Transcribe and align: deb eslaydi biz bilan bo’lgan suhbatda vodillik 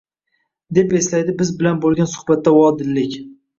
deb 0.77 0.95
eslaydi 1.01 1.35
biz 1.43 1.53
bilan 1.61 1.79
bo’lgan 1.85 2.11
suhbatda 2.17 2.57
vodillik 2.59 3.23